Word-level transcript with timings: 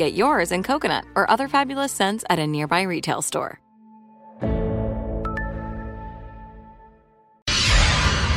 Get 0.00 0.14
yours 0.14 0.50
in 0.50 0.62
coconut 0.62 1.04
or 1.14 1.30
other 1.30 1.46
fabulous 1.46 1.92
scents 1.92 2.24
at 2.30 2.38
a 2.38 2.46
nearby 2.46 2.80
retail 2.84 3.20
store. 3.20 3.60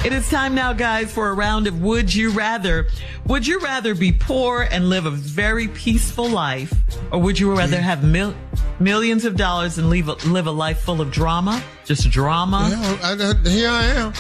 It 0.03 0.12
is 0.12 0.29
time 0.29 0.56
now, 0.56 0.73
guys, 0.73 1.13
for 1.13 1.29
a 1.29 1.34
round 1.34 1.68
of 1.68 1.81
Would 1.81 2.13
You 2.13 2.31
Rather. 2.31 2.88
Would 3.28 3.47
you 3.47 3.62
rather 3.62 3.96
be 3.96 4.12
poor 4.12 4.63
and 4.69 4.90
live 4.90 5.06
a 5.06 5.12
very 5.12 5.69
peaceful 5.69 6.28
life, 6.28 6.73
or 7.13 7.22
would 7.22 7.40
you 7.40 7.56
rather 7.56 7.78
mm-hmm. 7.78 7.85
have 7.85 8.03
mil- 8.03 8.35
millions 8.81 9.23
of 9.23 9.38
dollars 9.38 9.78
and 9.78 9.90
live 9.90 10.09
a, 10.09 10.16
live 10.28 10.47
a 10.47 10.52
life 10.52 10.79
full 10.79 11.00
of 11.00 11.12
drama? 11.12 11.63
Just 11.85 12.12
drama? 12.12 12.68
Yeah, 12.69 12.97
I, 13.02 13.16
here 13.50 13.69
I 13.69 13.85
am. 13.96 14.13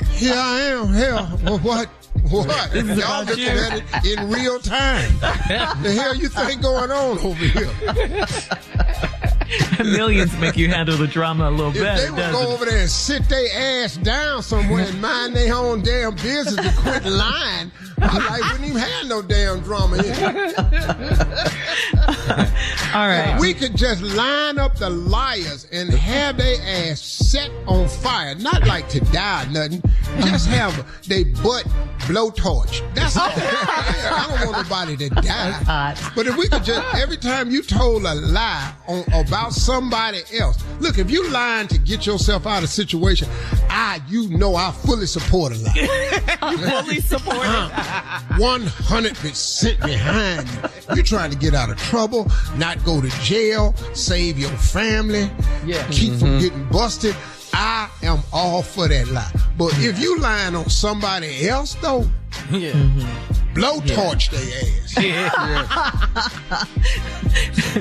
here 0.12 0.32
I 0.34 0.60
am. 0.60 0.86
Hell, 0.94 1.40
well, 1.44 1.58
what? 1.58 1.99
What? 2.40 2.70
This 2.70 2.86
Y'all 2.86 3.22
about 3.22 3.26
looking 3.26 3.44
you. 3.44 3.50
at 3.50 3.82
it 4.04 4.18
in 4.18 4.30
real 4.30 4.60
time. 4.60 5.18
the 5.20 5.92
hell 5.92 6.14
you 6.14 6.28
think 6.28 6.62
going 6.62 6.92
on 6.92 7.18
over 7.18 7.44
here? 7.44 7.68
Millions 9.84 10.36
make 10.38 10.56
you 10.56 10.68
handle 10.68 10.96
the 10.96 11.08
drama 11.08 11.48
a 11.48 11.50
little 11.50 11.74
If 11.74 11.82
better, 11.82 12.02
they 12.02 12.10
would 12.10 12.32
go 12.32 12.52
over 12.52 12.66
there 12.66 12.82
and 12.82 12.88
sit 12.88 13.28
their 13.28 13.82
ass 13.82 13.96
down 13.96 14.44
somewhere 14.44 14.84
and 14.86 15.02
mind 15.02 15.34
their 15.34 15.52
own 15.54 15.82
damn 15.82 16.14
business 16.14 16.58
and 16.64 16.76
quit 16.76 17.04
lying, 17.04 17.72
I 18.00 18.16
life 18.16 18.52
wouldn't 18.52 18.70
even 18.70 18.80
have 18.80 19.06
no 19.08 19.22
damn 19.22 19.58
drama 19.60 19.96
in 19.96 20.04
it. 20.06 20.54
All 22.94 23.06
right. 23.06 23.36
We 23.40 23.54
could 23.54 23.76
just 23.76 24.02
line 24.02 24.58
up 24.58 24.76
the 24.76 24.90
liars 24.90 25.66
and 25.72 25.90
have 25.90 26.36
their 26.38 26.56
ass 26.90 27.00
set 27.00 27.50
on 27.66 27.88
fire. 27.88 28.34
Not 28.36 28.66
like 28.66 28.88
to 28.90 29.00
die 29.00 29.44
or 29.44 29.50
nothing. 29.50 29.82
Just 30.22 30.48
have 30.48 30.86
they 31.06 31.24
butt 31.24 31.64
blowtorch. 32.00 32.82
That's 32.94 33.16
all. 33.16 33.30
I 33.32 34.26
don't 34.28 34.52
want 34.52 34.64
nobody 34.64 34.96
to 34.96 35.08
die. 35.14 35.60
But 36.16 36.26
if 36.26 36.36
we 36.36 36.48
could 36.48 36.64
just 36.64 36.94
every 36.94 37.16
time 37.16 37.50
you 37.50 37.62
told 37.62 38.04
a 38.04 38.14
lie 38.14 38.72
on, 38.88 39.04
about 39.12 39.52
somebody 39.52 40.22
else, 40.38 40.58
look, 40.80 40.98
if 40.98 41.10
you 41.10 41.28
lying 41.30 41.68
to 41.68 41.78
get 41.78 42.06
yourself 42.06 42.46
out 42.46 42.58
of 42.58 42.64
a 42.64 42.68
situation, 42.68 43.28
I 43.70 44.00
you 44.08 44.28
know 44.28 44.56
I 44.56 44.72
fully 44.72 45.06
support 45.06 45.52
a 45.52 45.58
lie. 45.58 46.26
Fully 46.82 47.00
supported. 47.00 47.42
Uh-huh. 47.42 48.34
One 48.38 48.62
hundred 48.62 49.14
percent 49.16 49.78
behind 49.80 50.48
you. 50.48 50.94
You're 50.96 51.04
trying 51.04 51.30
to 51.30 51.36
get 51.36 51.54
out 51.54 51.70
of 51.70 51.76
trouble, 51.78 52.30
not 52.56 52.82
go 52.84 53.00
to 53.00 53.08
jail, 53.20 53.74
save 53.94 54.38
your 54.38 54.50
family, 54.50 55.30
Yeah. 55.64 55.86
keep 55.90 56.14
from 56.14 56.28
mm-hmm. 56.30 56.38
getting 56.40 56.68
busted. 56.68 57.14
I 57.52 57.88
am 58.02 58.20
all 58.32 58.62
for 58.62 58.88
that 58.88 59.08
lie. 59.08 59.30
But 59.56 59.72
if 59.78 59.98
you 60.00 60.18
lying 60.18 60.54
on 60.56 60.68
somebody 60.68 61.48
else 61.48 61.74
though, 61.76 62.04
Yeah. 62.50 62.72
Mm-hmm. 62.72 63.29
Blowtorch 63.54 64.30
their 64.30 64.40
ass. 64.50 64.94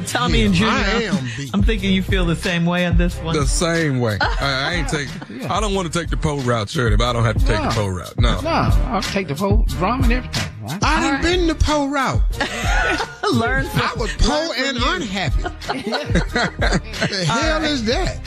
Tommy 0.12 0.44
and 0.44 0.53
Junior. 0.53 0.72
I 0.74 1.03
am 1.03 1.28
beat. 1.38 1.50
I'm 1.53 1.63
thinking 1.63 1.91
you 1.94 2.03
feel 2.03 2.25
the 2.25 2.35
same 2.35 2.66
way 2.66 2.85
on 2.85 2.97
this 2.97 3.16
one. 3.19 3.35
The 3.35 3.46
same 3.47 4.00
way. 4.00 4.18
I, 4.22 4.38
I 4.41 4.74
ain't 4.75 4.88
take. 4.90 5.09
I 5.50 5.59
don't 5.59 5.74
want 5.74 5.91
to 5.91 6.00
take 6.00 6.09
the 6.09 6.18
pole 6.18 6.40
route, 6.41 6.69
Shirley, 6.69 6.96
but 6.97 7.09
I 7.09 7.13
don't 7.13 7.24
have 7.25 7.38
to 7.38 7.46
take 7.46 7.59
No. 7.59 7.69
the 7.69 7.75
pole 7.75 7.90
route. 7.91 8.19
No. 8.19 8.40
No, 8.41 8.50
I'll 8.50 9.02
take 9.02 9.28
the 9.28 9.35
whole 9.35 9.63
drama 9.63 10.03
and 10.03 10.13
everything. 10.13 10.44
Right? 10.69 10.80
I 10.84 11.12
done 11.12 11.22
been 11.22 11.47
the 11.47 11.56
pole 11.56 11.88
route. 11.90 12.22
Learn 13.34 13.66
from 13.69 13.81
I 13.81 13.94
was 13.97 14.12
poor 14.18 14.56
and 14.57 14.78
unhappy. 14.78 15.44
the 15.69 17.25
hell 17.28 17.63
is 17.63 17.85
that? 17.85 18.19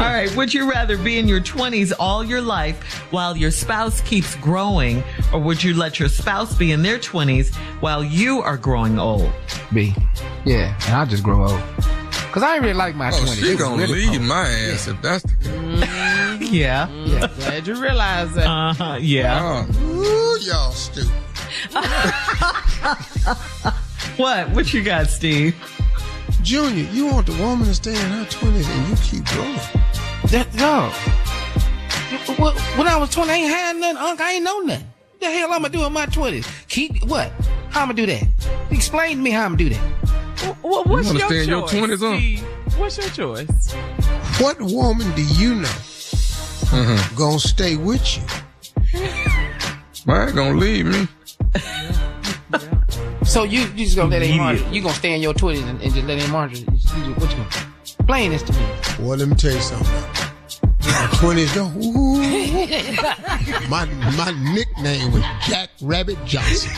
All 0.00 0.06
right. 0.06 0.34
Would 0.36 0.54
you 0.54 0.70
rather 0.70 0.96
be 0.96 1.18
in 1.18 1.26
your 1.28 1.40
20s 1.40 1.92
all 1.98 2.24
your 2.24 2.40
life 2.40 2.82
while 3.12 3.36
your 3.36 3.50
spouse 3.50 4.00
keeps 4.02 4.34
growing, 4.36 5.02
or 5.32 5.40
would 5.40 5.62
you 5.62 5.74
let 5.74 5.98
your 5.98 6.08
spouse 6.08 6.54
be 6.54 6.72
in 6.72 6.82
their 6.82 6.98
20s 6.98 7.54
while 7.80 8.02
you 8.04 8.40
are 8.40 8.56
growing 8.56 8.98
old? 8.98 9.30
B. 9.72 9.94
Yeah, 10.44 10.74
and 10.86 10.94
I'll 10.94 11.06
just 11.06 11.22
grow 11.22 11.42
old. 11.48 11.60
Cause 12.32 12.42
I 12.42 12.54
ain't 12.54 12.62
really 12.62 12.74
like 12.74 12.94
my 12.94 13.08
Oh, 13.08 13.12
20s. 13.14 13.34
she 13.40 13.56
gonna 13.56 13.76
really 13.82 14.06
leave 14.06 14.18
poor. 14.20 14.28
my 14.28 14.48
ass 14.48 14.86
if 14.86 15.00
that's 15.02 15.22
the 15.24 15.34
case. 16.40 16.50
Yeah. 16.52 16.88
Yeah, 16.88 17.26
glad 17.38 17.66
you 17.66 17.74
realize 17.80 18.32
that. 18.34 18.46
Uh 18.46 18.72
huh. 18.74 18.98
Yeah. 19.00 19.66
Oh, 19.66 19.82
Ooh, 19.82 20.38
y'all 20.44 20.70
stupid. 20.72 21.10
What? 24.18 24.50
What 24.50 24.74
you 24.74 24.82
got, 24.82 25.06
Steve? 25.06 25.54
Junior, 26.42 26.90
you 26.90 27.06
want 27.06 27.26
the 27.26 27.40
woman 27.40 27.68
to 27.68 27.74
stay 27.74 27.92
in 27.92 28.10
her 28.10 28.24
twenties 28.24 28.68
and 28.68 28.88
you 28.88 28.96
keep 28.96 29.24
growing. 29.26 29.54
That, 30.26 30.52
no. 30.54 30.90
When 32.76 32.88
I 32.88 32.96
was 32.96 33.10
20, 33.10 33.30
I 33.30 33.34
ain't 33.36 33.48
had 33.48 33.76
nothing, 33.76 33.96
Unc. 33.96 34.20
I 34.20 34.32
ain't 34.32 34.44
know 34.44 34.58
nothing. 34.58 34.86
What 34.86 35.20
the 35.20 35.26
hell 35.26 35.52
I'm 35.52 35.62
gonna 35.62 35.72
do 35.72 35.84
in 35.84 35.92
my 35.92 36.06
20s? 36.06 36.48
Keep 36.68 37.04
what? 37.04 37.30
How 37.70 37.82
I'm 37.82 37.88
gonna 37.88 37.94
do 37.94 38.06
that? 38.06 38.24
Explain 38.72 39.18
to 39.18 39.22
me 39.22 39.30
how 39.30 39.44
I'm 39.44 39.54
gonna 39.56 39.70
do 39.70 39.76
that. 39.76 40.56
Well, 40.64 40.82
what's 40.84 41.06
wanna 41.06 41.18
your 41.20 41.28
stay 41.28 41.42
in 41.44 41.48
your 41.48 41.68
choice? 41.68 41.72
20s, 41.72 42.00
huh? 42.00 42.18
Steve? 42.18 42.42
What's 42.78 42.98
your 42.98 43.10
choice? 43.10 43.72
What 44.40 44.60
woman 44.60 45.12
do 45.14 45.22
you 45.22 45.54
know 45.54 45.68
mm-hmm. 45.68 47.16
gonna 47.16 47.38
stay 47.38 47.76
with 47.76 48.16
you? 48.16 48.22
man, 50.06 50.34
gonna 50.34 50.58
leave 50.58 50.86
me. 50.86 51.06
So 53.28 53.42
you, 53.44 53.60
you 53.60 53.84
just 53.84 53.94
gonna 53.96 54.08
let 54.08 54.22
him 54.22 54.40
Immediate. 54.40 54.62
march? 54.64 54.74
You 54.74 54.80
gonna 54.82 54.94
stay 54.94 55.14
in 55.14 55.20
your 55.20 55.34
20s 55.34 55.62
and, 55.68 55.82
and 55.82 55.92
just 55.94 56.06
let 56.06 56.18
him 56.20 56.30
march? 56.30 56.60
What 56.60 57.06
you 57.06 57.14
gonna 57.14 57.46
explain 57.82 58.30
this 58.30 58.42
to 58.44 58.52
me? 58.54 58.66
Well, 59.00 59.18
let 59.18 59.28
me 59.28 59.34
tell 59.34 59.52
you 59.52 59.60
something. 59.60 59.86
My 60.86 61.08
twenties 61.12 61.54
though, 61.54 61.66
ooh, 61.66 62.18
my 63.68 63.84
my 64.16 64.32
nickname 64.54 65.12
was 65.12 65.22
Jack 65.46 65.68
Rabbit 65.82 66.16
Johnson. 66.24 66.70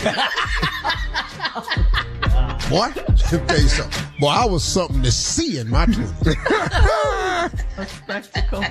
Boy, 2.68 2.88
let 2.96 3.08
me 3.32 3.38
tell 3.46 3.60
you 3.60 3.68
something. 3.68 4.04
Boy, 4.18 4.26
I 4.28 4.44
was 4.46 4.64
something 4.64 5.02
to 5.02 5.12
see 5.12 5.58
in 5.58 5.70
my 5.70 5.86
20s. 5.86 7.60
A 7.78 7.86
spectacle. 7.86 8.64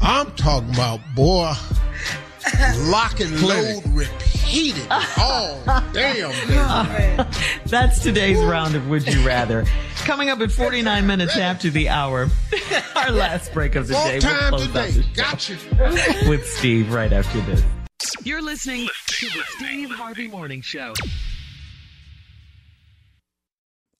I'm 0.00 0.30
talking 0.32 0.70
about, 0.74 1.00
boy, 1.14 1.52
lock 2.90 3.20
and 3.20 3.40
load 3.42 3.82
repeated 3.88 4.86
all 4.90 5.62
oh, 5.66 5.90
damn 5.92 6.30
day. 6.48 7.26
That's 7.66 8.00
today's 8.00 8.38
round 8.38 8.74
of 8.74 8.88
Would 8.88 9.06
You 9.06 9.26
Rather. 9.26 9.64
Coming 9.96 10.28
up 10.28 10.40
at 10.40 10.50
49 10.50 11.06
minutes 11.06 11.36
after 11.36 11.70
the 11.70 11.88
hour, 11.88 12.28
our 12.96 13.10
last 13.10 13.52
break 13.52 13.74
of 13.76 13.88
the 13.88 13.94
day. 13.94 14.20
Fourth 14.20 14.22
time 14.22 14.48
close 14.50 14.62
out 14.62 14.88
today. 14.88 14.90
the 14.90 15.02
show 15.02 15.22
Gotcha. 15.22 16.28
with 16.28 16.46
Steve 16.46 16.92
right 16.92 17.12
after 17.12 17.40
this. 17.42 17.62
You're 18.24 18.42
listening 18.42 18.88
to 19.06 19.26
the 19.26 19.42
Steve 19.56 19.90
Harvey 19.90 20.28
Morning 20.28 20.60
Show. 20.60 20.92